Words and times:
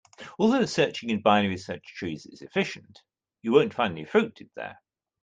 Although 0.39 0.65
searching 0.65 1.11
in 1.11 1.21
binary 1.21 1.57
search 1.59 1.85
trees 1.85 2.25
is 2.25 2.41
efficient, 2.41 3.03
you 3.43 3.51
won't 3.51 3.71
find 3.75 3.91
any 3.91 4.03
fruit 4.03 4.41
in 4.41 4.49
there. 4.55 4.79